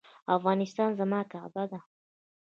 [0.37, 1.79] افغانستان زما کعبه ده؟